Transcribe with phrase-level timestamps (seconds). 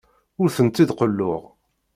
[0.41, 1.41] Ur tent-id-qelluɣ.